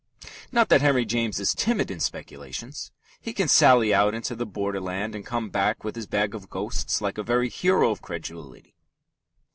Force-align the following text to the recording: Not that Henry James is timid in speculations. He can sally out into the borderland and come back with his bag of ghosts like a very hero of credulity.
Not 0.51 0.69
that 0.69 0.81
Henry 0.81 1.05
James 1.05 1.39
is 1.39 1.53
timid 1.53 1.91
in 1.91 1.99
speculations. 1.99 2.91
He 3.21 3.33
can 3.33 3.47
sally 3.47 3.93
out 3.93 4.15
into 4.15 4.35
the 4.35 4.47
borderland 4.47 5.13
and 5.13 5.23
come 5.23 5.51
back 5.51 5.83
with 5.83 5.95
his 5.95 6.07
bag 6.07 6.33
of 6.33 6.49
ghosts 6.49 7.01
like 7.01 7.19
a 7.19 7.23
very 7.23 7.49
hero 7.49 7.91
of 7.91 8.01
credulity. 8.01 8.73